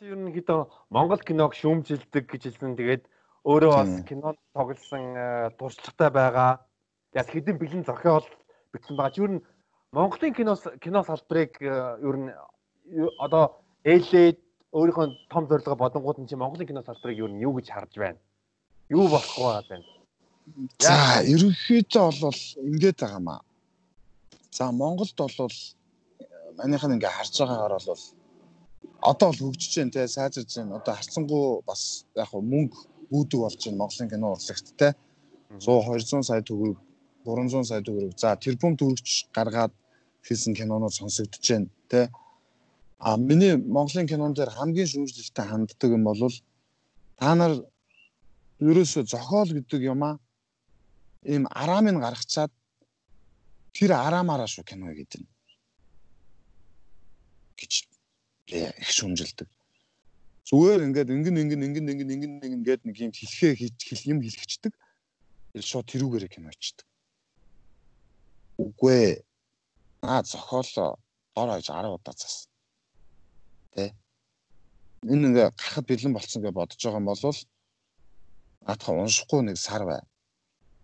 ерөнхийдөө 0.00 0.60
Монгол 0.94 1.20
киног 1.20 1.52
шүүмжилдэг 1.58 2.24
гэж 2.30 2.42
хэлсэн. 2.48 2.76
Тэгээд 2.78 3.04
өөрөө 3.44 3.72
бас 3.76 3.92
кинонд 4.08 4.38
тоглосон 4.56 5.04
туршлагатай 5.58 6.10
байгаа. 6.10 6.52
Яг 7.12 7.26
хэдэн 7.28 7.58
бэлэн 7.58 7.84
зохиол 7.84 8.24
бичсэн 8.72 8.96
байгаа. 8.96 9.18
Юу 9.20 9.28
н 9.28 9.42
Монголын 9.92 10.32
кино 10.32 10.56
кино 10.80 11.04
салбарыг 11.04 11.60
ер 11.60 12.16
нь 12.16 12.30
одоо 13.18 13.60
ээлээд 13.84 14.38
өөрийнхөө 14.72 15.06
том 15.28 15.44
зорилгоо 15.50 15.76
бодонгууд 15.76 16.18
нь 16.24 16.28
чи 16.28 16.36
Монголын 16.36 16.68
кино 16.68 16.82
салбарыг 16.82 17.18
ер 17.18 17.28
нь 17.28 17.42
юу 17.44 17.52
гэж 17.60 17.68
харж 17.68 17.92
байна? 18.00 18.20
Юу 18.88 19.08
болох 19.12 19.36
вэ 19.36 19.60
байна? 19.68 19.84
За, 20.80 21.20
ерөнхийдөө 21.20 22.08
бол 22.24 22.40
ингэж 22.56 22.96
байгаа 22.96 23.20
маа. 23.20 23.40
За, 24.50 24.72
Монголд 24.72 25.12
бол 25.18 25.56
манийх 26.56 26.84
нь 26.88 26.94
ингээ 26.96 27.12
харж 27.12 27.34
байгаагаар 27.36 27.76
бол 27.84 28.02
одоо 29.00 29.30
бол 29.30 29.38
хөгжиж 29.50 29.76
байна 29.78 29.90
те 29.90 30.08
сайжирж 30.08 30.56
байна. 30.56 30.76
Одоо 30.78 30.94
харцсангуу 30.94 31.62
бас 31.66 32.06
яг 32.16 32.28
хөө 32.30 32.42
мөнгө 32.52 32.78
бүүдэг 33.10 33.40
болж 33.40 33.60
байна 33.64 33.78
Монголын 33.82 34.10
кино 34.10 34.32
урлагт 34.34 34.68
те. 34.78 34.94
100 35.58 35.66
200 35.66 36.22
сая 36.28 36.42
төгрөг 36.42 36.78
300 37.24 37.64
сая 37.64 37.82
төгрөг. 37.82 38.18
За 38.18 38.36
тэрбум 38.36 38.76
төгрөгч 38.76 39.28
гаргаад 39.36 39.72
хийсэн 40.26 40.54
кинонууд 40.54 40.94
сонсогдож 40.94 41.44
байна 41.50 41.68
те. 41.88 42.10
А 42.98 43.16
миний 43.16 43.56
Монголын 43.56 44.06
кинон 44.06 44.34
дээр 44.34 44.50
хамгийн 44.50 44.86
шүүмжлэлтэй 44.86 45.46
ханддаг 45.46 45.90
юм 45.90 46.04
бол 46.04 46.30
та 47.18 47.34
нар 47.34 47.52
ерөөсө 48.62 49.02
зохиол 49.10 49.50
гэдэг 49.58 49.82
юм 49.92 50.02
аа 50.06 50.14
ийм 51.26 51.46
араамыг 51.50 51.98
гаргачаад 51.98 52.52
тэр 53.74 53.90
араамаараа 53.98 54.46
шүү 54.46 54.64
кино 54.70 54.94
гэдэг 54.94 55.22
гэж 57.58 57.91
их 58.46 58.90
шүмжилдэг. 58.90 59.48
Зүгээр 60.48 60.80
ингээд 60.90 61.10
ингэн 61.14 61.36
ингэн 61.42 61.62
ингэн 61.62 61.88
ингэн 61.88 62.10
ингэн 62.10 62.32
ингэн 62.42 62.62
гээд 62.66 62.82
нэг 62.82 62.96
юм 62.98 63.12
хэлхээ 63.14 63.52
хэл 63.56 64.10
юм 64.10 64.20
хэлчихдэг. 64.20 64.74
Шууд 65.54 65.86
тэрүүгээрээ 65.86 66.30
киночдөг. 66.34 66.86
Үгүй 68.58 68.92
ээ. 68.92 69.14
Аа 70.02 70.26
зохиолоо 70.26 70.98
дор 71.34 71.48
хаяж 71.54 71.68
10 71.70 71.94
удаа 71.94 72.14
зас. 72.18 72.50
Тэ. 73.70 73.94
Энэ 75.06 75.30
ингээ 75.30 75.54
гарахад 75.54 75.86
бэлэн 75.86 76.12
болцсон 76.12 76.42
гэж 76.42 76.52
бодож 76.52 76.80
байгаа 76.82 76.98
юм 76.98 77.06
бол 77.06 77.22
наадах 78.66 78.88
уншихгүй 78.90 79.40
нэг 79.46 79.56
сар 79.56 79.86
бай. 79.86 80.02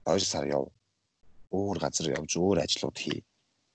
2 0.06 0.22
сар 0.22 0.46
яв. 0.46 0.70
Өөр 1.50 1.76
газар 1.82 2.14
явж 2.14 2.32
өөр 2.38 2.62
ажлууд 2.62 2.96
хий. 2.96 3.26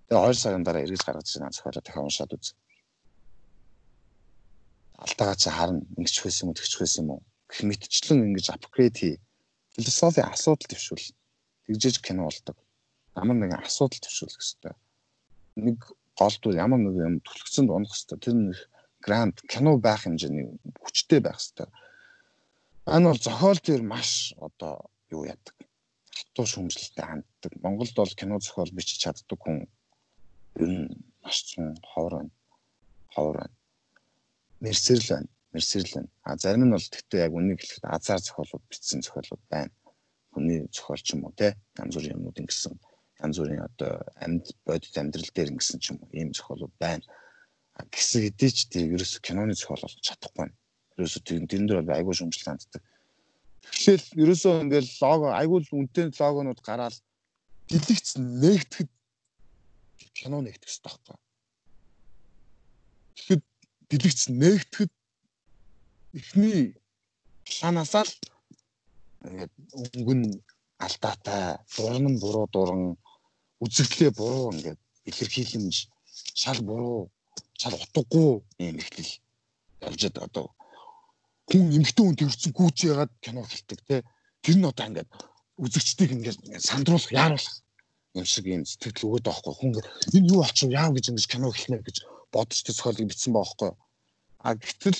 Тэгээ 0.07 0.31
2 0.31 0.39
сарын 0.39 0.63
дараа 0.63 0.87
эргэж 0.87 1.03
гаргаж 1.03 1.27
ирсэн 1.27 1.51
зохиолоо 1.51 1.83
дахин 1.83 2.07
уншаад 2.07 2.31
үз 2.33 2.55
алдаагаа 4.99 5.37
чи 5.39 5.49
харна 5.49 5.81
ингэч 5.97 6.15
хөөс 6.21 6.37
юм 6.43 6.49
уу 6.51 6.57
тэгч 6.57 6.73
хөөс 6.77 6.93
юм 7.01 7.09
уу? 7.13 7.21
Гэх 7.49 7.61
мэтчлэн 7.65 8.25
ингэж 8.27 8.53
апгрейд 8.53 8.97
хий. 8.97 9.15
Философи 9.73 10.21
асуудал 10.21 10.69
төвшүүл. 10.69 11.13
Тэгжээж 11.65 11.97
кино 12.05 12.29
болдог. 12.29 12.57
Ямар 13.17 13.37
нэгэн 13.37 13.65
асуудал 13.65 14.01
төвшүүлэх 14.01 14.37
хэрэгтэй 14.37 14.73
нэг 15.55 15.77
голдуу 16.17 16.53
ямар 16.53 16.79
нэг 16.81 16.95
юм 16.97 17.15
төлөвцөнд 17.21 17.69
унах 17.69 17.93
хэрэгтэй 17.93 18.19
тэр 18.21 18.35
нэг 18.37 18.57
гранд 19.05 19.37
кино 19.45 19.77
байх 19.77 20.05
хэмжээний 20.05 20.57
хүчтэй 20.81 21.21
байх 21.21 21.37
хэрэгтэй 21.37 21.69
энэ 22.89 23.09
бол 23.09 23.21
зохиол 23.21 23.59
дээр 23.61 23.83
маш 23.85 24.33
одоо 24.37 24.89
юу 25.13 25.25
яадаг 25.29 25.55
хатуу 26.13 26.45
шүмжлэлтэй 26.45 27.05
ханддаг. 27.05 27.51
Монголд 27.61 27.93
бол 27.97 28.13
кино 28.17 28.37
зохиол 28.39 28.69
бичиж 28.73 29.01
чаддаг 29.01 29.39
хүн. 29.41 29.65
Ер 30.61 30.69
нь 30.69 30.89
маш 31.21 31.41
цун 31.49 31.77
ховор 31.81 32.13
байна. 32.21 32.33
Ховор 33.13 33.37
байна 33.41 33.55
мерсерл 34.63 35.05
байна. 35.09 35.29
Мерсерл 35.53 35.91
байна. 35.93 36.09
А 36.23 36.37
зарим 36.37 36.65
нь 36.65 36.73
бол 36.75 36.87
тэгтээ 36.93 37.25
яг 37.27 37.33
үнийг 37.35 37.59
хэлэхэд 37.59 37.85
азар 37.85 38.19
зохиолууд 38.23 38.63
бичсэн 38.71 39.03
зохиолууд 39.03 39.43
байна. 39.51 39.71
Хүний 40.31 40.59
зохиол 40.71 41.01
ч 41.03 41.09
юм 41.13 41.27
уу 41.27 41.33
те 41.35 41.53
янз 41.77 41.93
бүрийн 41.95 42.15
юмнууд 42.17 42.41
ингэсэн 42.41 42.73
янз 43.23 43.37
бүрийн 43.39 43.63
одоо 43.67 43.91
амьд 44.23 44.45
бодит 44.65 44.95
амьдрал 44.97 45.31
дээр 45.35 45.51
ингэсэн 45.53 45.79
ч 45.83 45.91
юм 45.91 45.99
уу 46.01 46.09
ийм 46.15 46.31
зохиолууд 46.31 46.75
байна. 46.79 47.03
Гэсэн 47.91 48.21
хэдий 48.23 48.51
ч 48.55 48.59
тийм 48.71 48.95
ерөөсө 48.95 49.19
киноны 49.19 49.53
зохиол 49.53 49.83
болж 49.83 49.99
чадахгүй 49.99 50.47
байна. 50.47 50.55
Ерөөсө 50.97 51.19
тийм 51.27 51.43
тэрэн 51.45 51.67
дээр 51.67 51.81
бол 51.83 51.97
айгүй 51.97 52.15
шумжлал 52.15 52.55
ханддаг. 52.55 52.83
Тэгэхээр 53.63 54.01
ерөөсөө 54.23 54.53
ингээл 54.63 54.91
лого 55.01 55.27
айгүй 55.35 55.59
үнэтэй 55.71 56.11
логонууд 56.19 56.61
гараад 56.63 56.95
дэлгэц 57.69 58.19
нээгдэхэд 58.19 58.89
кино 60.13 60.37
хэрэгтэй 60.43 60.81
байхгүй. 60.83 61.17
Тэгэхэд 63.15 63.43
дэлгэц 63.93 64.21
нээгдэхэд 64.41 64.91
эхний 66.17 66.73
шанаасаа 67.45 68.03
л 68.09 68.13
ингээд 69.21 69.53
өнгөн 69.97 70.21
алдаатай, 70.81 71.61
дуран 71.77 72.05
нь 72.09 72.21
буруу 72.21 72.49
дуран, 72.49 72.97
үзэгдлээ 73.61 74.11
буруу 74.17 74.49
ингээд 74.53 74.79
илэрхийлэмж 75.09 75.75
шал 76.41 76.59
буруу, 76.65 77.13
шал 77.61 77.77
утгагүй 77.77 78.41
юм 78.65 78.75
ихтэл 78.81 79.11
явжад 79.85 80.17
одоо 80.25 80.45
хүн 81.45 81.69
эмгтэн 81.77 82.05
хүн 82.05 82.17
төрсөн 82.17 82.51
гүйж 82.57 82.77
ягаад 82.89 83.13
кино 83.21 83.45
хэлдэг 83.45 83.79
те? 83.85 84.01
Тэр 84.41 84.57
нь 84.57 84.65
одоо 84.65 84.85
ингээд 84.89 85.09
үзэгчдийг 85.61 86.11
ингээд 86.17 86.39
сандруулах, 86.65 87.13
яаруулах 87.13 87.55
юм 88.17 88.25
шиг 88.25 88.45
юм 88.49 88.65
сэтгэл 88.65 89.07
өгöd 89.07 89.25
байхгүй. 89.29 89.53
Хүн 89.53 89.71
энэ 90.17 90.29
юу 90.33 90.41
болчих 90.41 90.73
яав 90.73 90.91
гэж 90.97 91.05
ингэж 91.13 91.25
кино 91.29 91.53
хэлнэ 91.53 91.85
гэж 91.85 91.97
бодож 92.33 92.59
төсөөлөг 92.65 93.07
бичсэн 93.09 93.33
байгаа 93.33 93.53
байхгүй 93.53 93.71
А 94.43 94.59
гэтэл 94.59 94.99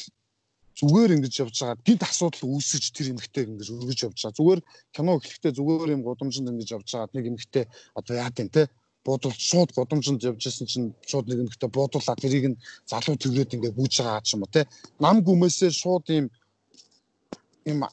зүгээр 0.79 1.19
ингэж 1.19 1.33
явж 1.43 1.55
байгаа. 1.59 1.83
Гинт 1.83 2.03
асуудал 2.07 2.47
үүсэж 2.47 2.83
тэр 2.95 3.11
эмгтэй 3.11 3.43
ингэж 3.43 3.67
өргөж 3.75 3.99
явж 4.07 4.17
байгаа. 4.23 4.37
Зүгээр 4.39 4.61
кино 4.95 5.11
эхлэхдээ 5.19 5.53
зүгээр 5.59 5.89
юм 5.99 6.01
гудамжинд 6.07 6.47
ингэж 6.47 6.69
явж 6.79 6.87
байгаа. 6.95 7.11
Нэг 7.11 7.25
эмгтэй 7.27 7.65
одоо 7.91 8.15
яа 8.15 8.31
гэв 8.31 8.49
те? 8.55 8.71
Буудал 9.03 9.35
шууд 9.35 9.75
гудамжинд 9.75 10.23
явж 10.23 10.41
исэн 10.47 10.67
чинь 10.71 10.87
шууд 11.03 11.27
нэг 11.27 11.43
эмгтэй 11.43 11.69
буудуулаад 11.69 12.23
тэрийг 12.23 12.55
нь 12.55 12.61
залуу 12.87 13.19
төвлөд 13.19 13.51
ингэ 13.51 13.75
бүүж 13.75 13.93
байгаа 13.99 14.23
ч 14.23 14.39
юм 14.39 14.47
уу 14.47 14.55
те? 14.55 14.63
Нам 15.03 15.19
гүмээсээ 15.27 15.71
шууд 15.75 16.07
ийм 16.07 16.31
ийм 17.67 17.83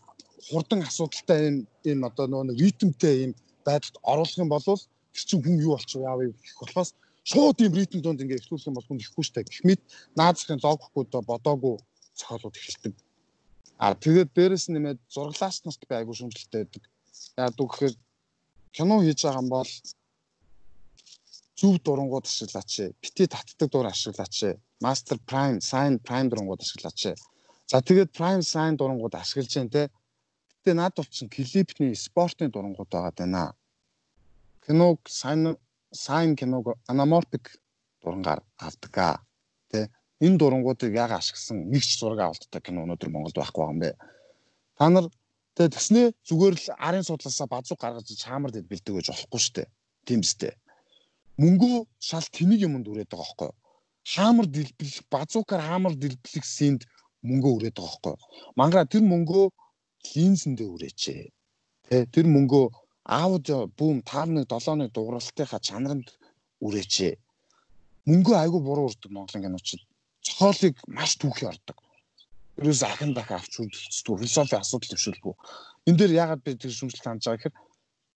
хурдан 0.54 0.86
асуудалтай 0.86 1.38
ийм 1.50 1.56
ийм 1.82 2.00
одоо 2.06 2.30
нөгөө 2.30 2.54
ритмтэй 2.62 3.14
ийм 3.26 3.32
байдалд 3.66 3.98
оруулах 4.06 4.38
юм 4.38 4.54
бол 4.54 4.62
тэр 4.62 5.24
чинь 5.26 5.42
хүн 5.42 5.58
юу 5.58 5.74
болчих 5.74 5.98
вэ? 5.98 6.06
Яав 6.06 6.22
гэх 6.30 6.58
болохоос 6.62 6.94
шууд 7.24 7.60
юм 7.60 7.74
ритм 7.74 8.00
донд 8.00 8.22
ингээ 8.22 8.40
эхлүүлэх 8.40 8.68
юм 8.68 8.76
бол 8.76 8.88
хүн 8.88 9.00
ихгүй 9.00 9.24
штэ. 9.24 9.44
Гэхмэд 9.44 9.80
наазахын 10.16 10.60
логихгүй 10.64 11.04
доо 11.12 11.22
бодоогүй 11.22 11.76
цохолууд 12.16 12.56
эхэлдэг. 12.56 12.94
А 13.80 13.94
тэгээд 13.94 14.30
дээрэс 14.36 14.68
нэмээд 14.68 14.98
зураглаач 15.08 15.56
нарт 15.64 15.82
би 15.88 15.94
айгүй 15.96 16.14
шүмжлэлтэй 16.16 16.64
байдаг. 16.64 16.84
Яг 17.36 17.56
үг 17.56 17.70
гэхээр 17.72 17.94
кино 18.76 18.96
хийж 19.00 19.20
байгаа 19.24 19.40
юм 19.40 19.48
бол 19.48 19.70
зөв 21.60 21.74
дурангууд 21.84 22.26
ашиглаач. 22.28 22.72
Бити 23.00 23.24
татдаг 23.28 23.68
дур 23.70 23.86
ашиглаач. 23.88 24.56
Master 24.80 25.18
Prime, 25.28 25.60
Sign 25.60 26.00
Prime 26.00 26.28
дурангууд 26.28 26.60
ашиглаач. 26.60 27.16
За 27.70 27.80
тэгээд 27.80 28.10
Prime 28.16 28.44
Sign 28.44 28.76
дурангууд 28.76 29.14
ашиглаж 29.14 29.48
जैन 29.52 29.68
те. 29.68 29.88
Гэтэ 30.60 30.72
над 30.76 30.96
бол 30.96 31.08
чин 31.08 31.28
клипний 31.28 31.96
спортын 31.96 32.50
дурангууд 32.50 32.88
байгаа 32.88 33.12
даа. 33.16 33.52
Киног 34.64 35.08
сайн 35.08 35.56
сайн 35.92 36.36
киног 36.36 36.78
анаморфик 36.86 37.58
дурангаар 38.02 38.42
авдаг. 38.58 39.20
Тэ 39.70 39.90
энэ 40.20 40.38
дурангуудыг 40.38 40.94
яг 40.94 41.10
ашигласан 41.10 41.70
нэгч 41.70 41.98
зураг 41.98 42.20
авалттай 42.20 42.60
кино 42.62 42.84
өнөөдөр 42.84 43.10
Монголд 43.10 43.36
байхгүй 43.36 43.64
юм 43.66 43.78
бэ. 43.82 43.90
Та 44.78 44.88
нар 44.88 45.06
тэгээ 45.56 45.74
тэснэ 45.74 46.02
зүгээр 46.28 46.54
л 46.54 46.66
арын 46.78 47.04
судлаасаа 47.06 47.46
базуг 47.50 47.78
гаргаж 47.80 48.06
чаамар 48.06 48.50
дэд 48.52 48.70
бэлдэг 48.70 48.94
гэж 48.94 49.06
болохгүй 49.10 49.40
шүү 49.40 49.54
дээ. 49.56 49.68
Тийм 50.06 50.20
үстэй. 50.22 50.54
Мөнгөө 51.42 51.76
шал 51.98 52.26
тэнийг 52.36 52.60
юмд 52.68 52.86
үрээд 52.88 53.10
байгаа 53.10 53.50
юу? 53.50 53.56
Хаамар 54.04 54.46
дэлбэлэх 54.46 55.04
базукаар 55.10 55.62
хаамар 55.64 55.94
дэлбэлэх 55.96 56.44
синд 56.44 56.84
мөнгөө 57.24 57.52
үрээд 57.56 57.76
байгаа 57.80 58.14
юу? 58.14 58.20
Мангара 58.56 58.84
тэр 58.84 59.04
мөнгөө 59.04 59.44
линзэндээ 60.14 60.68
үрээчээ. 60.74 61.22
Тэ 61.88 61.96
тэр 62.12 62.26
мөнгөө 62.28 62.64
аудио 63.04 63.66
бүүм 63.78 64.02
таарны 64.04 64.44
7-ны 64.44 64.90
дууралтынхаа 64.92 65.60
чанаранд 65.60 66.08
үрээчээ. 66.60 67.16
Мөнгөө 68.10 68.36
айгүй 68.36 68.60
буруу 68.60 68.88
урддаг 68.88 69.10
Монголын 69.12 69.44
киночид. 69.44 69.80
Цохолыг 70.20 70.76
маш 70.86 71.16
түүхий 71.16 71.48
ордог. 71.48 71.78
Ерөөс 72.60 72.82
ахин 72.84 73.14
дахин 73.16 73.40
авч 73.40 73.60
үздэг 73.60 74.20
философи 74.20 74.56
асуудал 74.56 74.92
төвшөлгүй. 74.92 75.34
Энд 75.88 75.98
дээр 75.98 76.12
яагаад 76.12 76.44
би 76.44 76.56
тэр 76.60 76.72
шүмжлэлт 76.76 77.08
хандж 77.08 77.24
байгаа 77.24 77.40
гэхээр 77.40 77.56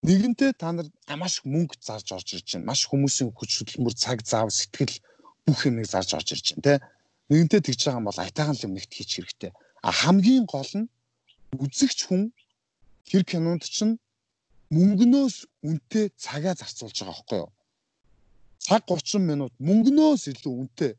нэгэнтээ 0.04 0.50
та 0.60 0.72
нар 0.72 0.88
маш 1.16 1.40
их 1.40 1.48
мөнгө 1.48 1.80
зарж 1.80 2.12
орж 2.12 2.28
ирж 2.36 2.48
байна. 2.52 2.68
Маш 2.68 2.84
хүмүүсийн 2.84 3.32
хүч 3.32 3.50
хөдөлмөр, 3.56 3.94
цаг 3.96 4.20
зав, 4.20 4.52
сэтгэл 4.52 5.00
бүх 5.48 5.64
юмыг 5.64 5.88
зарж 5.88 6.12
орж 6.12 6.28
ирж 6.36 6.46
байна, 6.60 6.64
тэ. 6.64 6.84
Нэгэнтээ 7.32 7.60
тэгж 7.64 7.80
байгаа 7.88 8.00
юм 8.04 8.08
бол 8.12 8.20
айтайхан 8.20 8.58
юм 8.68 8.76
нэгт 8.76 8.92
хийчих 8.92 9.24
хэрэгтэй. 9.24 9.52
А 9.80 9.90
хамгийн 9.92 10.44
гол 10.44 10.68
нь 10.76 10.92
үзэгч 11.56 11.98
хүн 12.04 12.32
тэр 13.08 13.24
кинонд 13.24 13.64
чинь 13.64 13.96
мөнгнөөс 14.70 15.36
үнэтэй 15.66 16.12
цагаа 16.16 16.54
зарцуулж 16.56 16.96
байгаа 16.96 17.14
байхгүй 17.14 17.38
юу? 17.44 17.50
Цаг 18.64 18.82
30 18.88 19.20
минут 19.20 19.52
мөнгнөөс 19.60 20.30
илүү 20.32 20.54
үнэтэй 20.60 20.92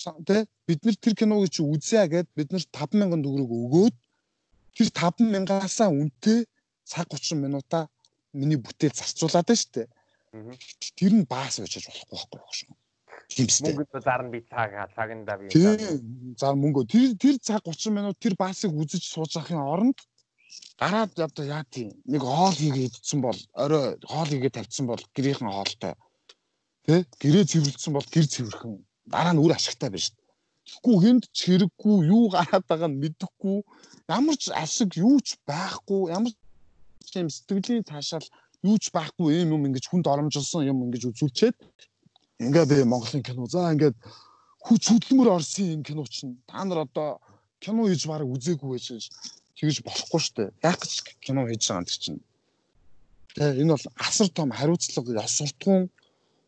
Тэ 0.00 0.46
бид 0.66 0.80
нар 0.84 0.96
тэр 0.96 1.14
киног 1.14 1.44
чи 1.52 1.60
үзье 1.60 2.06
гэд 2.08 2.28
бид 2.32 2.52
нар 2.54 2.64
5000 2.72 3.20
төгрөг 3.20 3.50
өгөөд 3.52 3.96
тэр 4.72 4.88
5000-аасаа 4.96 5.92
үнэтэй 5.92 6.48
цаг 6.88 7.06
30 7.12 7.36
минутаа 7.36 7.84
миний 8.32 8.56
бүтээл 8.56 8.96
зарцуулаад 8.96 9.44
байна 9.44 9.60
шүү 9.60 9.72
дээ. 9.76 9.88
Тэр 10.96 11.12
нь 11.20 11.26
баас 11.28 11.60
очиж 11.60 11.84
болохгүй 11.84 12.16
байхгүй 12.16 12.56
шүү. 12.64 12.72
Тимстэй. 13.28 13.74
Мөнгөд 13.76 14.00
зарна 14.00 14.30
би 14.32 14.40
цаг 14.48 14.72
цаганда 14.96 15.36
би. 15.36 15.52
Тийм. 15.52 16.34
За 16.40 16.54
мөнгө 16.56 16.88
тэр 16.88 17.12
тэр 17.20 17.36
цаг 17.44 17.60
30 17.68 17.92
минут 17.92 18.16
тэр 18.16 18.40
баасыг 18.40 18.72
үзэж 18.72 19.04
сууж 19.04 19.36
авахын 19.36 19.60
оронд 19.60 19.98
гараад 20.80 21.12
одоо 21.18 21.44
яа 21.44 21.64
тийм 21.64 21.88
нэг 22.06 22.22
хоол 22.22 22.54
хийгээд 22.56 22.98
идсэн 22.98 23.20
бол 23.20 23.38
орой 23.54 23.98
хоол 24.04 24.30
хийгээд 24.30 24.56
тавьсан 24.56 24.86
бол 24.86 25.02
гэрийнхэн 25.14 25.50
хоолтой. 25.50 25.94
Тэ? 26.86 27.04
Гэрээ 27.22 27.44
цэвэрлсэн 27.50 27.92
бол 27.94 28.06
гэр 28.14 28.26
цэвэрхэн. 28.26 28.74
Дараа 29.12 29.34
нь 29.34 29.42
үр 29.44 29.52
ашигтай 29.54 29.90
дээ. 29.90 30.16
Тэгэхгүй 30.66 30.96
хүнд 31.02 31.24
ч 31.34 31.38
хэрэггүй, 31.50 31.96
юу 32.14 32.30
гараад 32.30 32.64
байгаа 32.70 32.90
нь 32.90 33.00
мэдэхгүй, 33.02 33.58
ямар 34.08 34.36
ч 34.38 34.54
ашиг 34.54 34.90
юу 34.96 35.18
ч 35.18 35.36
байхгүй, 35.48 36.14
ямар 36.14 36.32
ч 37.04 37.10
юм 37.18 37.28
сэтгэлийн 37.28 37.84
таашаал 37.84 38.26
юу 38.62 38.76
ч 38.78 38.92
байхгүй 38.94 39.42
юм 39.42 39.56
юм 39.56 39.66
ингэж 39.68 39.84
хүнд 39.88 40.06
оромжилсон 40.06 40.68
юм 40.70 40.84
ингэж 40.86 41.10
үзүүлчихэд 41.10 41.56
Ингээд 42.40 42.68
би 42.72 42.84
Монголын 42.84 43.22
кино. 43.22 43.44
За 43.46 43.68
ингээд 43.68 43.96
хүч 44.64 44.82
хөдөлмөр 44.88 45.28
орсон 45.36 45.76
юм 45.76 45.82
кино 45.84 46.04
чинь 46.08 46.40
та 46.48 46.64
нар 46.64 46.88
одоо 46.88 47.20
кино 47.60 47.84
хийж 47.84 48.08
бараг 48.08 48.32
үзээгүй 48.32 48.68
байж 48.70 49.12
тэгж 49.58 49.82
болохгүй 49.86 50.20
шүү 50.20 50.34
дээ. 50.36 50.50
Яг 50.64 50.80
ч 50.86 51.02
кино 51.24 51.46
хийж 51.48 51.62
байгаа 51.68 51.82
юм 51.82 51.86
чинь. 51.86 52.20
Тэгээ 53.34 53.60
энэ 53.62 53.72
бол 53.74 53.86
асар 53.96 54.28
том 54.28 54.50
хариуцлага 54.50 55.22
ясалтгун 55.22 55.90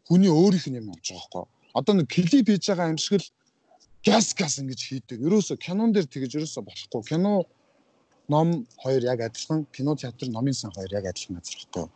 хүний 0.07 0.31
өөрийнх 0.31 0.67
нь 0.69 0.79
юм 0.81 0.91
болж 0.91 1.07
байгаа 1.07 1.29
хөөе. 1.33 1.49
Одоо 1.79 1.93
нэг 1.97 2.09
клип 2.11 2.47
хийж 2.49 2.65
байгаа 2.69 2.93
юм 2.93 2.99
шиг 2.99 3.23
л 3.23 3.29
газ 4.05 4.35
газ 4.35 4.59
ингэж 4.59 4.81
хийдэг. 4.83 5.19
Ерөөсө 5.23 5.57
кинон 5.57 5.93
дээр 5.93 6.07
тэгэж 6.11 6.43
ерөөсө 6.43 6.61
болохгүй. 6.67 7.03
Кино 7.11 7.47
ном 8.29 8.67
хоёр 8.83 9.03
яг 9.05 9.21
адилхан, 9.21 9.67
кино 9.73 9.95
театр 9.97 10.29
номын 10.29 10.55
сан 10.55 10.71
хоёр 10.75 10.91
яг 10.93 11.07
адилхан 11.07 11.39
газар 11.39 11.57
байхгүй. 11.59 11.87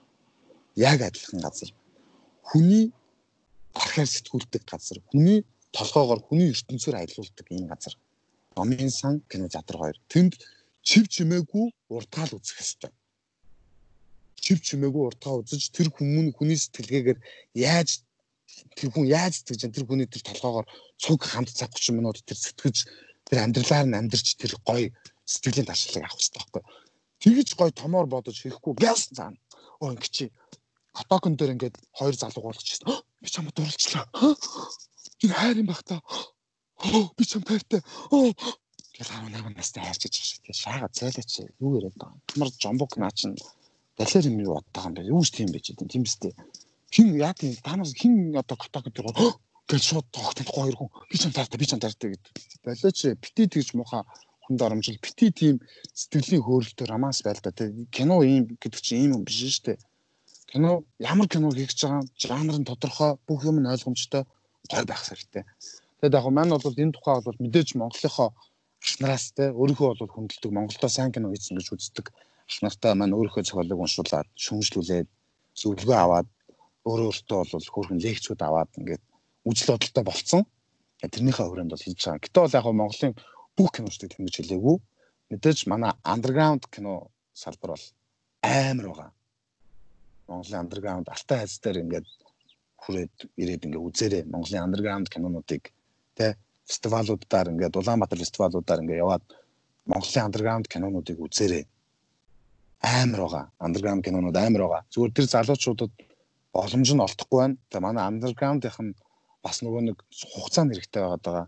Яг 0.76 0.98
адилхан 1.02 1.40
газар. 1.40 1.70
Хүний 2.46 2.92
архаар 3.74 4.06
сэтгүүлдэг 4.06 4.62
газар. 4.70 4.98
Хүний 5.10 5.44
толгоогоор 5.72 6.20
хүний 6.28 6.50
ертөнцөөр 6.54 6.96
аялуулдаг 6.96 7.46
энэ 7.50 7.70
газар. 7.72 7.94
Номын 8.56 8.90
сан 8.90 9.20
кино 9.28 9.48
театр 9.48 9.76
хоёр. 9.76 9.96
Тэнд 10.08 10.38
чив 10.86 11.04
чимээгүй 11.14 11.66
уртгаал 11.90 12.38
үзэх 12.38 12.56
хэрэгтэй. 12.58 12.92
Чив 14.38 14.58
чимээгүй 14.62 15.02
уртгаа 15.10 15.42
үзэж 15.42 15.62
тэр 15.74 15.88
хүмүүн 15.90 16.30
хүний 16.38 16.54
сэтгэлгээгээр 16.54 17.18
яаж 17.58 18.06
тэр 18.78 18.88
хүн 18.94 19.10
яаж 19.10 19.42
сэтгэж 19.42 19.66
тэр 19.74 19.84
хүний 19.90 20.06
тэр 20.06 20.22
толгоогоор 20.22 20.66
цуг 21.02 21.20
хамт 21.26 21.50
цаг 21.50 21.74
30 21.74 21.98
минут 21.98 22.22
тэр 22.22 22.38
сэтгэж 22.38 22.76
тэр 23.26 23.38
амьдралаар 23.42 23.86
нь 23.90 23.98
амьдарч 23.98 24.38
тэр 24.38 24.54
гоё 24.62 24.94
сэтгэлийн 25.26 25.66
ташлыг 25.66 26.06
авах 26.06 26.14
хэрэгтэй 26.14 26.38
байхгүй. 26.38 26.62
Тэгж 27.18 27.48
гоё 27.58 27.70
томоор 27.74 28.06
бодож 28.06 28.36
хийхгүй 28.38 28.78
гяс 28.78 29.10
заана. 29.10 29.40
Оо 29.82 29.90
ингэ 29.90 30.08
чи 30.14 30.24
Хотокон 30.96 31.36
дээр 31.36 31.54
ингээд 31.54 31.76
хоёр 31.98 32.14
залуу 32.16 32.42
болгочихсон. 32.46 32.88
Би 33.20 33.28
чамд 33.28 33.52
дурлцлаа. 33.52 34.06
Энэ 35.20 35.34
хайр 35.36 35.60
юм 35.60 35.68
бах 35.68 35.82
та. 35.84 36.00
Оо 36.80 37.12
би 37.16 37.24
чам 37.28 37.42
тайртай. 37.44 37.82
Оо 38.14 38.32
гэл 38.98 39.10
18 39.12 39.56
настай 39.56 39.82
хайрч 39.84 40.02
иж 40.06 40.14
шиг 40.14 40.40
тий 40.44 40.54
шаага 40.54 40.88
цайлаач 40.88 41.32
юу 41.60 41.76
яриад 41.78 41.96
байгаа. 42.00 42.18
Ямар 42.36 42.50
жомбок 42.62 42.96
наа 42.96 43.12
чин 43.12 43.36
далер 43.98 44.24
юм 44.30 44.38
юу 44.40 44.54
боддог 44.56 44.84
юм 44.86 44.94
бэ? 44.94 45.02
Юу 45.12 45.22
ч 45.24 45.30
тийм 45.36 45.48
байж 45.54 45.66
дээ. 45.70 45.88
Тийм 45.88 46.02
биз 46.02 46.16
дээ. 46.22 46.34
Хин 46.94 47.06
яа 47.16 47.34
тийм 47.34 47.52
та 47.62 47.76
нар 47.76 47.86
хин 47.86 48.36
одоо 48.36 48.56
Хотокон 48.56 48.92
дээр 48.92 49.08
гэл 49.68 49.88
шууд 49.88 50.06
тогтохгүй 50.12 50.54
хоёр 50.62 50.76
хүн 50.76 50.90
би 51.10 51.16
чам 51.18 51.32
тайртай 51.32 51.58
би 51.58 51.66
чам 51.66 51.80
тайртай 51.80 52.08
гэдэг. 52.14 52.32
Далаач 52.64 53.00
бити 53.22 53.42
тэгж 53.52 53.74
муха 53.74 54.04
хүнд 54.46 54.62
оромжил 54.62 54.98
бити 55.02 55.30
тийм 55.30 55.54
сэтгэлийн 55.92 56.44
хөөрөлтөөр 56.46 56.90
рамаас 56.90 57.20
байлда 57.26 57.50
тий 57.52 57.68
кино 57.90 58.22
ийм 58.22 58.44
гэдэг 58.62 58.80
чинь 58.80 59.02
ийм 59.02 59.12
юм 59.18 59.22
биш 59.26 59.42
шүү 59.42 59.64
дээ 59.66 59.78
кино 60.56 60.84
ямар 60.98 61.28
кино 61.28 61.50
хийж 61.50 61.74
байгаа 61.82 62.02
жанр 62.16 62.56
нь 62.60 62.68
тодорхой 62.70 63.12
бүх 63.26 63.40
юм 63.44 63.56
нь 63.60 63.70
ойлгомжтой 63.72 64.22
гой 64.70 64.84
байх 64.86 65.02
хэрэгтэй. 65.04 65.44
Тэгээд 66.00 66.16
яг 66.18 66.26
маань 66.30 66.54
бол 66.54 66.82
энэ 66.82 66.94
тухай 66.96 67.20
бол 67.26 67.38
мэдээж 67.42 67.68
Монголынхоо 67.74 68.30
ах 68.86 68.96
нараас 69.02 69.34
те 69.34 69.50
өөрийнхөө 69.50 69.98
бол 69.98 70.14
хүндэлдэг 70.14 70.52
Монголдо 70.54 70.88
сайн 70.88 71.10
кино 71.10 71.34
хийсэн 71.34 71.58
гэж 71.58 71.68
үздэг 71.74 72.06
ах 72.14 72.58
нартай 72.62 72.94
маань 72.94 73.16
өөрийнхөө 73.18 73.42
цохиолыг 73.42 73.78
уншуулад 73.82 74.28
шүмжлүүлээд 74.38 75.08
зөвлөгөө 75.58 75.98
аваад 75.98 76.28
өөрөө 76.86 77.08
өөртөө 77.10 77.40
бол 77.50 77.66
хөөрхөн 77.74 78.02
лекцүүд 78.06 78.40
аваад 78.46 78.70
ингээд 78.78 79.02
үжил 79.48 79.74
бодолтой 79.74 80.04
болцсон. 80.06 80.42
Тэрнийхээ 81.02 81.46
хүрээнд 81.50 81.72
бол 81.74 81.82
хийж 81.82 81.98
байгаа. 81.98 82.22
Гэтэ 82.22 82.38
бол 82.40 82.56
яг 82.58 82.66
Монголын 82.70 83.14
бүх 83.58 83.70
киночдыг 83.74 84.10
тэмдэж 84.14 84.34
хэлээгүй. 84.38 84.76
Мэдээж 85.34 85.58
манай 85.66 85.92
андерграунд 86.06 86.64
кино 86.70 87.10
салбар 87.34 87.74
бол 87.74 87.86
амар 88.42 88.86
байгаа. 88.86 89.10
Монголын 90.28 90.62
андерграунд 90.62 91.08
алтай 91.10 91.38
хайц 91.42 91.58
дээр 91.58 91.82
ингээд 91.82 92.08
хүрээд 92.82 93.14
ирээд 93.34 93.66
ингээд 93.66 93.86
үзээрэй. 93.86 94.22
Монголын 94.30 94.66
андерграунд 94.66 95.08
кинонуудыг 95.10 95.62
тэ 96.14 96.38
фестивалуудаар 96.70 97.50
ингээд 97.52 97.78
Улаанбаатар 97.80 98.18
фестивалуудаар 98.18 98.82
ингээд 98.82 99.02
яваад 99.04 99.24
Монголын 99.86 100.26
андерграунд 100.26 100.66
кинонуудыг 100.68 101.18
үзээрэй. 101.22 101.64
Амар 102.82 103.20
байгаа. 103.24 103.44
Андерграунд 103.66 104.04
кинонууд 104.04 104.36
амар 104.36 104.62
байгаа. 104.66 104.82
Зүгээр 104.92 105.12
тэр 105.14 105.26
залуучуудад 105.30 105.92
боломж 106.52 106.90
нь 106.92 107.04
олдохгүй 107.06 107.38
байна. 107.40 107.56
Тэгээ 107.70 107.86
манай 107.86 108.04
андерграундийнх 108.10 108.80
нь 108.82 108.92
бас 109.44 109.62
нөгөө 109.62 109.82
нэг 109.86 109.98
хугацаанд 110.10 110.74
хэрэгтэй 110.74 111.02
байгаад 111.02 111.24
байгаа. 111.26 111.46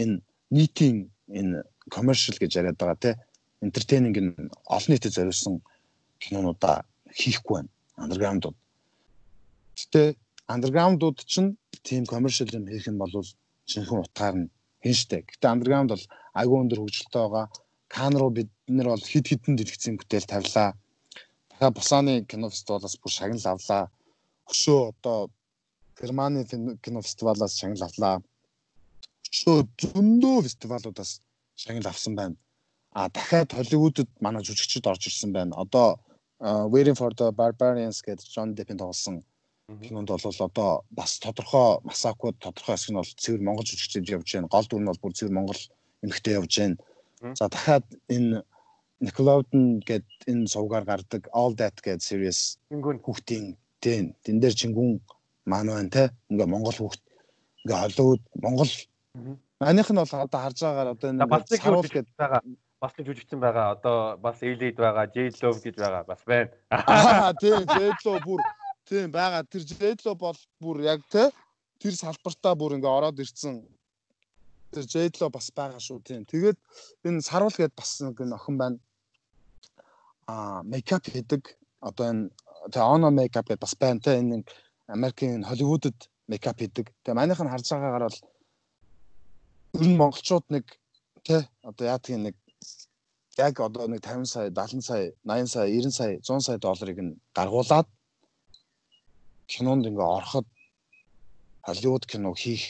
Энэ 0.00 0.14
нийтийн 0.54 0.96
энэ 1.38 1.66
commercial 1.90 2.36
гэж 2.38 2.52
яриад 2.60 2.78
байгаа 2.78 2.98
те 3.04 3.10
entertaining 3.64 4.14
нь 4.14 4.50
олон 4.76 4.90
нийтэд 4.94 5.16
зориулсан 5.16 5.54
кинонуудаа 6.22 6.86
хийхгүй 7.10 7.54
байна 7.58 7.70
андерграундууд. 8.02 8.56
Гэтэ 9.78 10.02
андерграундууд 10.54 11.18
чинь 11.32 11.56
тийм 11.82 12.04
commercial 12.06 12.48
юм 12.54 12.64
хийх 12.70 12.86
юм 12.86 12.98
бол 12.98 13.12
жинхэнэ 13.70 14.02
утгаар 14.04 14.36
нь 14.40 14.50
хийн 14.82 14.96
штэ. 14.96 15.16
Гэтэ 15.28 15.46
андерграунд 15.48 15.90
бол 15.92 16.04
айгүй 16.40 16.58
өндөр 16.62 16.80
хөгжилтэй 16.80 17.20
байгаа. 17.22 17.46
Кан 17.90 18.12
руу 18.16 18.30
бид 18.30 18.50
нэр 18.66 18.88
бол 18.92 19.04
хид 19.12 19.26
хідэн 19.28 19.54
дэлгэцийн 19.56 19.96
бүтээл 19.98 20.30
тавилаа. 20.30 20.78
Дахиад 21.50 21.74
Бусааны 21.76 22.14
кино 22.30 22.48
фестивалаас 22.48 22.96
бүр 22.96 23.12
шагнал 23.12 23.46
авлаа. 23.52 23.90
Өшөө 24.50 24.80
одоо 24.92 25.18
Германы 25.98 26.46
кино 26.84 27.00
фестивалаас 27.02 27.58
шагнал 27.60 27.88
авлаа. 27.88 28.16
Өшөө 29.28 29.58
зөндөө 29.80 30.36
фестивалуудаас 30.46 31.20
шагнал 31.56 31.90
авсан 31.92 32.14
байна. 32.16 32.36
А 32.92 33.08
дахиад 33.08 33.52
Холливуудад 33.52 34.08
манай 34.20 34.42
жүжигчид 34.42 34.86
орж 34.86 35.06
ирсэн 35.06 35.32
байна. 35.32 35.52
Одоо 35.56 36.00
Waiting 36.72 36.96
for 36.96 37.12
the 37.12 37.28
Barbarians 37.36 38.00
гэдэг 38.00 38.24
John 38.32 38.54
Depp-ийн 38.56 38.80
тоглосон 38.80 39.20
кинонд 39.78 40.08
бол 40.08 40.20
одоо 40.40 40.84
бас 40.90 41.18
тодорхой 41.18 41.78
Масако 41.84 42.32
тодорхой 42.32 42.74
хэсэг 42.74 42.90
нь 42.90 42.98
бол 42.98 43.12
цэвэр 43.22 43.42
монгол 43.42 43.66
жүжигчдод 43.66 44.10
явж 44.10 44.28
байна. 44.34 44.48
Гол 44.48 44.66
дүр 44.66 44.80
нь 44.82 44.90
бол 44.90 45.02
бүр 45.02 45.14
цэвэр 45.14 45.34
монгол 45.34 45.60
эмэгтэй 46.02 46.34
явж 46.40 46.52
байна. 46.58 46.76
За 47.38 47.48
дахиад 47.48 47.86
энэ 48.08 48.42
Nickelodeon 49.00 49.80
гэд 49.88 50.06
энэ 50.26 50.50
сувгаар 50.52 50.84
гардаг 50.84 51.28
All 51.32 51.54
That 51.56 51.76
гэд 51.80 52.02
series 52.02 52.58
хүүхдийн 52.70 53.56
тийм 53.80 54.12
тэн 54.24 54.36
дээр 54.42 54.54
чингүн 54.60 55.00
маань 55.46 55.72
байна 55.72 55.90
те 55.90 56.04
ингээ 56.28 56.48
монгол 56.50 56.76
хүүхд 56.76 57.00
ингээ 57.64 57.80
Холливуд 57.80 58.22
монгол 58.44 58.72
Манийх 59.60 59.90
нь 59.90 60.00
бол 60.00 60.14
одоо 60.26 60.40
харж 60.40 60.58
байгаагаар 60.60 60.92
одоо 60.94 61.08
энэ 61.10 61.24
саруул 61.56 61.88
гэдэг 61.88 62.16
байгаа 62.18 62.42
бас 62.80 62.96
нэг 62.96 63.06
жүжигчин 63.06 63.40
байгаа. 63.40 63.76
Одоо 63.76 64.16
бас 64.16 64.40
Elite 64.40 64.80
байгаа, 64.80 65.04
J-Love 65.12 65.60
гэж 65.60 65.76
байгаа 65.76 66.04
бас 66.08 66.24
байна. 66.24 66.48
Аа 66.72 67.32
тийм 67.36 67.68
J-Love 67.68 68.24
бүр 68.24 68.40
тийм 68.90 69.12
байгаа. 69.14 69.46
Тэр 69.46 69.62
J-Love 69.62 70.18
бол 70.18 70.38
бүр 70.58 70.82
яг 70.82 71.06
те 71.14 71.30
тэр 71.78 71.94
салбартаа 71.94 72.58
бүр 72.58 72.74
ингээ 72.76 72.90
ороод 72.90 73.22
ирсэн. 73.22 73.62
Тэр 74.74 74.84
J-Love 74.90 75.30
бас 75.30 75.50
байгаа 75.54 75.78
шүү 75.78 76.02
тийм. 76.02 76.26
Тэгээд 76.26 76.58
энэ 77.06 77.22
Сарвал 77.22 77.54
гэдээ 77.54 77.78
бас 77.78 77.92
нэг 78.02 78.18
охин 78.18 78.58
байна. 78.58 78.78
Аа 80.26 80.66
мейкап 80.66 81.06
хийдэг. 81.06 81.54
Одоо 81.78 82.10
энэ 82.10 82.24
тэгээ 82.74 82.90
оно 82.94 83.14
мейкап 83.14 83.46
гэдээ 83.46 83.62
бас 83.62 83.74
байна 83.78 84.02
те 84.02 84.18
энэ 84.18 84.42
Америкийн 84.90 85.46
Холливуудад 85.46 85.98
мейкап 86.26 86.58
хийдэг. 86.58 86.90
Тэгээ 87.06 87.14
манийх 87.14 87.38
нь 87.38 87.52
харж 87.52 87.66
байгаагаар 87.70 88.10
бол 88.10 88.18
ер 89.78 89.86
нь 89.86 89.98
монголчууд 90.02 90.46
нэг 90.50 90.66
тэ 91.22 91.46
одоо 91.62 91.84
яадаг 91.86 92.18
нэг 92.18 92.36
яг 93.38 93.54
одоо 93.62 93.86
нэг 93.86 94.02
50 94.02 94.26
сая, 94.26 94.50
70 94.50 94.82
сая, 94.82 95.14
80 95.22 95.46
сая, 95.46 95.66
90 95.70 95.94
сая, 95.94 96.18
100 96.18 96.42
сая 96.42 96.58
долларыг 96.58 96.98
нь 96.98 97.14
гаргуулад 97.32 97.86
кинонд 99.52 99.84
ингээ 99.90 100.08
ороход 100.18 100.46
Холливуд 101.66 102.04
кино 102.10 102.30
хийх 102.42 102.62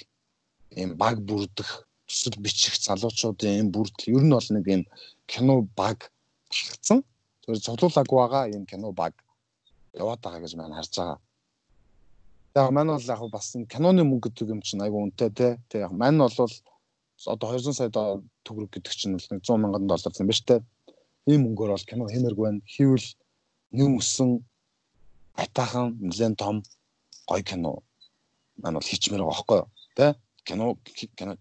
ийм 0.80 0.90
баг 1.02 1.16
бүрдэх 1.28 1.70
төсөл 2.08 2.36
бичих 2.44 2.74
залуучуудын 2.86 3.58
ийм 3.58 3.68
бүрдэл 3.74 4.14
ер 4.16 4.24
нь 4.24 4.34
бол 4.34 4.48
нэг 4.54 4.66
ийм 4.74 4.82
кино 5.30 5.54
баг 5.78 5.98
талцсан. 6.50 6.98
Тэр 7.42 7.56
цуглуулаагүй 7.64 8.18
байгаа 8.18 8.44
ийм 8.50 8.64
кино 8.70 8.88
баг 9.00 9.14
яваад 10.02 10.20
байгаа 10.24 10.40
гэж 10.42 10.52
маань 10.56 10.76
харж 10.78 10.92
байгаа. 10.96 11.18
Яг 12.58 12.68
маань 12.74 12.92
бол 12.94 13.10
яг 13.14 13.22
бас 13.30 13.46
киноны 13.72 14.02
мөнгө 14.04 14.28
гэдэг 14.30 14.48
юм 14.54 14.62
чинь 14.66 14.82
айгу 14.84 14.98
үнэтэй 15.04 15.30
те. 15.38 15.48
Тэг 15.70 15.80
яг 15.86 15.92
маань 15.92 16.18
бол 16.18 16.34
одоо 17.32 17.46
200 17.54 17.78
сая 17.78 17.90
төгрөг 18.46 18.70
гэдэг 18.74 18.92
чинь 18.98 19.14
бол 19.14 19.26
100 19.28 19.62
мянган 19.62 19.86
доллар 19.86 20.20
юм 20.20 20.30
ба 20.30 20.34
штэ. 20.34 20.56
Ийм 21.30 21.40
мөнгөөр 21.46 21.70
бол 21.74 21.88
кино 21.90 22.04
хэмэргүй 22.10 22.44
байна. 22.46 22.60
Хийвэл 22.66 23.08
нэм 23.70 23.98
өссөн 24.00 24.30
атахан 25.44 25.96
нэлен 26.00 26.34
том 26.36 26.56
гоё 27.28 27.42
кино 27.42 27.82
маань 28.62 28.76
бол 28.78 28.90
хийчмээр 28.90 29.22
байгаа 29.24 29.34
байхгүй? 29.34 29.60
Тэ? 29.96 30.06
Кино 30.46 30.66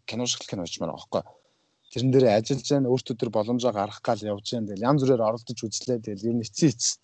кино 0.10 0.24
шиг 0.25 0.44
кино 0.50 0.63
хийчмээр 0.63 0.91
байгаа 0.91 1.03
байхгүй? 1.03 1.24
Тэрэн 1.89 2.12
дээр 2.13 2.25
ажиллаж 2.38 2.68
байна, 2.70 2.91
өөртөө 2.94 3.15
тэр 3.18 3.32
боломжоо 3.34 3.72
гаргах 3.74 4.01
гал 4.06 4.22
явж 4.22 4.46
байна. 4.53 4.70
Тэгэл 4.70 4.88
янз 4.89 5.01
бүрээр 5.01 5.25
оролдож 5.25 5.58
үзлээ. 5.58 5.98
Тэгэл 6.06 6.27
ер 6.29 6.36
нь 6.38 6.46
эцсийн 6.46 6.70
эцэст 6.70 7.01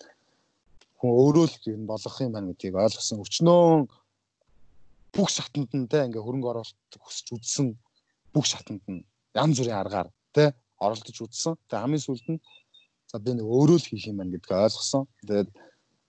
хүн 1.02 1.10
өөрөө 1.10 1.46
л 1.50 1.56
ер 1.74 1.80
нь 1.82 1.90
болох 1.90 2.16
юм 2.22 2.32
байна 2.38 2.50
гэдгийг 2.54 2.76
ойлгосон. 2.78 3.18
Өчнөө 3.26 3.64
бүх 5.16 5.30
шатанд 5.34 5.72
нь 5.74 5.90
те 5.90 6.06
ингээ 6.06 6.22
хөрөнгө 6.22 6.50
оруулалт 6.54 6.94
хүсэж 7.02 7.28
үзсэн 7.34 7.68
бүх 8.30 8.46
шатанд 8.46 8.84
нь 8.86 9.02
янз 9.34 9.58
бүрийн 9.58 9.80
аргаар 9.82 10.10
те 10.36 10.54
оролдож 10.78 11.18
үзсэн. 11.18 11.58
Тэгээ 11.66 11.82
хамгийн 11.82 12.06
сүүлд 12.06 12.28
нь 12.36 12.40
за 13.10 13.18
би 13.24 13.32
нэг 13.34 13.48
өөрөө 13.48 13.78
л 13.80 13.90
хийх 13.90 14.06
юм 14.12 14.20
байна 14.20 14.38
гэдгийг 14.38 14.54
ойлгосон. 14.70 15.04
Тэгээд 15.26 15.50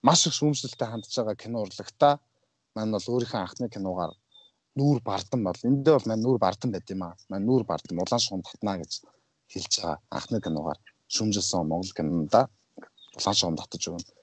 маш 0.05 0.27
их 0.27 0.33
шүүмжлэлтэй 0.37 0.87
хандж 0.87 1.13
байгаа 1.15 1.35
кино 1.35 1.57
урлагта 1.65 2.19
маань 2.75 2.93
бол 2.95 3.07
өөрийнхөө 3.13 3.41
анхны 3.41 3.67
киногаар 3.69 4.13
нүүр 4.77 4.99
бардан 5.01 5.41
бол 5.47 5.59
эндээ 5.69 5.93
бол 5.95 6.07
маань 6.09 6.23
нүүр 6.25 6.39
бардан 6.45 6.69
байд 6.71 6.87
юм 6.93 7.01
аа. 7.03 7.15
Маань 7.29 7.47
нүүр 7.49 7.63
бардан 7.65 7.97
улаан 7.97 8.21
шугам 8.21 8.43
татнаа 8.45 8.77
гэж 8.81 9.01
хэлж 9.53 9.73
байгаа 9.81 9.97
анхны 10.17 10.37
киногаар 10.45 10.79
шүүмжилсэн 11.15 11.65
Монгол 11.65 11.93
кинонда 11.97 12.41
улаан 13.17 13.37
шугам 13.39 13.57
татаж 13.57 13.83
өгнө. 13.89 14.13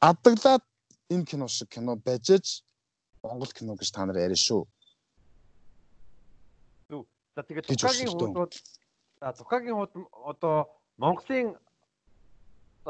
Адаглаад 0.00 0.64
энэ 1.12 1.28
кино 1.30 1.46
шиг 1.48 1.68
кино 1.68 1.96
байжж 1.96 2.62
Монгол 3.22 3.52
кино 3.52 3.76
гэж 3.76 3.88
та 3.92 4.06
нар 4.06 4.16
яриа 4.16 4.40
шүү. 4.40 4.64
За 7.36 7.42
тэгээд 7.44 7.68
Тухагийн 7.68 8.08
хуудууд 8.08 8.52
за 9.20 9.32
Тухагийн 9.36 9.76
хууд 9.76 9.92
одоо 10.24 10.56
Монголын 10.96 11.52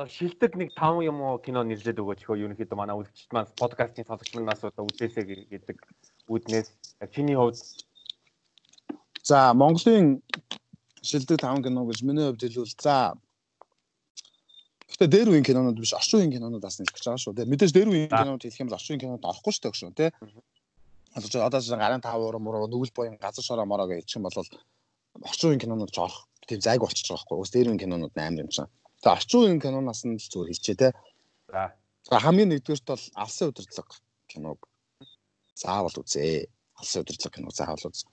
шилдэг 0.05 0.53
нэг 0.61 0.71
5 0.77 1.09
юм 1.09 1.25
уу 1.25 1.41
кино 1.41 1.65
нэрлээд 1.65 1.97
өгөөч 1.97 2.21
хөө 2.29 2.45
ерөнхийдөө 2.45 2.77
манай 2.77 2.97
үзэгчд 3.01 3.33
маань 3.33 3.49
подкастын 3.57 4.05
сонсогч 4.05 4.37
манаас 4.37 4.61
одоо 4.69 4.85
үзээсэй 4.85 5.25
гэдэг 5.49 5.77
үүднээс 6.29 6.69
чиний 7.17 7.37
хувьд 7.41 7.57
за 9.25 9.57
Монголын 9.57 10.21
шилдэг 11.01 11.41
5 11.41 11.65
кино 11.65 11.89
гэж 11.89 11.99
миний 12.05 12.29
хувьд 12.29 12.45
хэлвэл 12.45 12.77
за 12.77 13.17
Гэхдээ 14.87 15.09
дээр 15.13 15.29
үеийн 15.33 15.49
кинонууд 15.49 15.81
биш 15.81 15.93
орчин 15.97 16.21
үеийн 16.21 16.35
кинонууд 16.37 16.63
бас 16.63 16.79
нэлж 16.79 16.95
байгаа 16.95 17.21
шүү. 17.21 17.35
Тэгээ 17.37 17.51
мэдээж 17.53 17.73
дээр 17.75 17.89
үеийн 17.91 18.13
кинонууд 18.13 18.43
хэлэх 18.45 18.61
юм 18.63 18.69
бол 18.69 18.79
орчин 18.79 18.93
үеийн 18.95 19.03
кинонууд 19.03 19.29
орохгүй 19.29 19.53
шүү 19.53 19.75
шүү, 19.77 19.93
тий. 19.99 20.11
Ч 21.21 21.35
одоо 21.43 21.61
ч 21.61 21.69
гарын 21.75 22.01
5 22.01 22.17
урам 22.23 22.43
муруу 22.45 22.71
нүгэл 22.71 22.97
боён 22.97 23.17
газар 23.19 23.45
шороо 23.45 23.67
мороо 23.67 23.91
гэж 23.91 24.07
хэлчих 24.07 24.17
юм 24.21 24.25
бол 24.29 24.37
орчин 25.27 25.49
үеийн 25.51 25.63
кинонууд 25.65 25.91
ч 25.91 25.99
орох 26.01 26.29
тийм 26.47 26.61
зайг 26.63 26.81
болчихж 26.81 27.09
байгаа 27.13 27.29
байхгүй. 27.29 27.41
Ус 27.43 27.51
дээр 27.51 27.67
үеийн 27.67 27.83
кинонууд 27.83 28.15
амар 28.15 28.45
юм 28.47 28.51
чинь. 28.55 28.71
Тэгээ 29.03 29.17
орчин 29.17 29.41
үеийн 29.41 29.61
киноноос 29.63 30.03
нь 30.05 30.17
л 30.17 30.31
зүгээр 30.33 30.51
хэлчихэ, 30.51 30.81
тий. 30.81 30.93
За. 31.53 31.63
За 32.09 32.17
хамгийн 32.23 32.51
нэгдүгээрт 32.53 32.87
бол 32.87 33.05
алсын 33.23 33.51
удирдлага 33.51 33.95
киног 34.31 34.61
заавал 35.55 35.97
үзээ. 36.01 36.47
Алсын 36.81 37.03
удирдлага 37.03 37.35
киног 37.37 37.53
заавал 37.57 37.85
үз. 37.89 38.07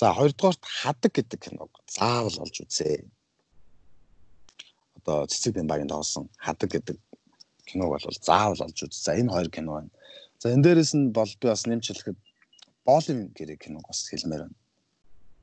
За 0.00 0.14
хоёрдугаарт 0.16 0.62
хадаг 0.64 1.12
гэдэг 1.12 1.40
киног 1.40 1.70
заавал 1.88 2.36
олж 2.44 2.56
үзээ 2.64 3.08
одоо 5.00 5.26
цэцэг 5.26 5.54
бэн 5.54 5.66
багийн 5.66 5.88
тоглосон 5.88 6.28
хадаг 6.36 6.70
гэдэг 6.70 6.96
киног 7.64 7.88
бол 7.90 8.18
заавал 8.20 8.60
олж 8.66 8.78
үз. 8.84 8.96
За 9.04 9.16
энэ 9.16 9.32
хоёр 9.32 9.50
кино 9.50 9.72
байна. 9.74 9.90
За 10.38 10.52
энэ 10.52 10.62
дээрээс 10.64 10.92
нь 10.94 11.12
бол 11.12 11.32
би 11.40 11.46
бас 11.48 11.64
нэмж 11.66 11.84
хэлэхэд 11.88 12.18
боолын 12.84 13.32
гэрээ 13.36 13.58
киног 13.64 13.84
бас 13.88 14.08
хэлмээр 14.08 14.42
байна. 14.44 14.58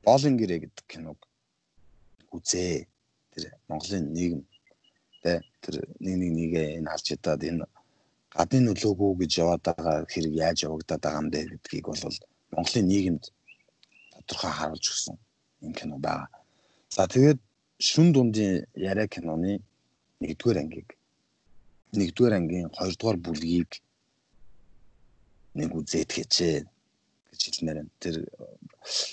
Боолын 0.06 0.36
гэрээ 0.38 0.58
гэдэг 0.64 0.84
киног 0.86 1.18
үзээ. 2.30 2.86
Тэр 3.38 3.54
Монголын 3.70 4.04
нийгэм 4.12 4.42
тэ 5.22 5.40
тэр 5.62 5.74
нэг 6.02 6.14
нэг 6.18 6.32
нэгэ 6.38 6.62
энэ 6.78 6.90
алж 6.90 7.06
ядаад 7.14 7.42
энэ 7.46 7.66
гадны 8.34 8.58
нөлөөгөө 8.66 9.12
гэж 9.22 9.32
яваад 9.42 9.62
байгаа 9.62 9.96
хэрэг 10.10 10.34
яаж 10.34 10.58
явагдаад 10.66 11.02
байгаа 11.02 11.22
юм 11.22 11.30
бэ 11.30 11.40
гэдгийг 11.54 11.86
бол 11.86 12.18
Монголын 12.54 12.86
нийгэмд 12.90 13.24
тодорхой 14.26 14.52
харуулж 14.58 14.86
өгсөн 14.90 15.16
юм 15.62 15.72
кино 15.78 15.96
байгаа. 16.02 16.28
За 16.90 17.06
тэгээд 17.06 17.38
шүн 17.78 18.10
дундын 18.12 18.66
яриа 18.74 19.06
киноны 19.06 19.62
1-р 20.20 20.58
ангийг 20.58 20.98
1-р 21.94 22.32
ангийн 22.34 22.68
2-р 22.74 23.16
бүлгийг 23.22 23.70
нэг 25.54 25.70
үзээд 25.78 26.10
хэчээ 26.10 26.56
гэж 27.30 27.40
хэлмээр 27.46 27.78
байна. 27.78 27.92
Тэр 28.02 28.16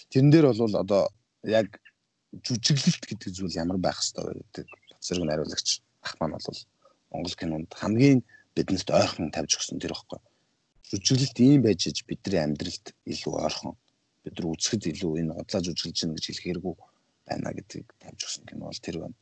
тэрэн 0.10 0.30
дээр 0.34 0.46
бол 0.50 0.76
одоо 0.82 1.04
яг 1.46 1.78
жүжиглэлт 2.44 3.04
гэдэг 3.08 3.30
зүйл 3.32 3.56
ямар 3.56 3.78
байх 3.80 4.00
хэвээр 4.02 4.40
гэдэг 4.42 4.68
зэрэг 5.00 5.24
найруулагч 5.26 5.70
ах 6.04 6.14
маань 6.20 6.36
бол 6.36 6.60
Монгол 7.12 7.36
кинонд 7.40 7.72
хамгийн 7.72 8.20
биднэрт 8.56 8.90
ойрхон 8.92 9.32
тавьж 9.32 9.52
өгсөн 9.56 9.80
тэр 9.80 9.96
ихгүй. 9.96 10.20
Жүжиглэлт 10.92 11.38
ийм 11.40 11.62
байж 11.64 11.88
иж 11.88 12.04
бидний 12.04 12.42
амьдралд 12.44 12.86
илүү 13.08 13.34
ойрхон 13.46 13.74
бид 14.24 14.36
нар 14.36 14.52
үзэхэд 14.52 14.84
илүү 14.92 15.12
энэ 15.22 15.34
годлаа 15.38 15.62
жүжиглэж 15.64 15.98
гин 16.02 16.16
гэж 16.16 16.26
хэлэх 16.28 16.46
хэрэггүй 16.46 16.76
байна 17.30 17.50
гэдгийг 17.56 17.88
тавьж 18.02 18.20
өгсөн 18.26 18.46
кино 18.50 18.68
бол 18.68 18.84
тэр 18.84 18.98
байна. 19.00 19.18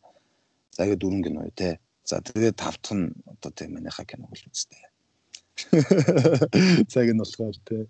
За 0.73 0.83
тэгээд 0.83 1.01
дөрвөн 1.01 1.23
кино 1.23 1.41
тий. 1.53 1.73
За 2.03 2.17
тэгээд 2.19 2.57
тавтах 2.57 2.97
нь 2.97 3.13
одоо 3.29 3.51
тийм 3.53 3.77
манайхаа 3.77 4.05
кино 4.09 4.25
бол 4.25 4.43
үстэй. 4.49 4.81
Цаг 6.91 7.07
нь 7.13 7.21
болохоор 7.21 7.57
тий. 7.61 7.85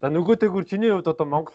За 0.00 0.08
нөгөөтэйгүр 0.08 0.64
чиний 0.64 0.90
хувьд 0.90 1.12
одоо 1.12 1.26
Монгол 1.28 1.52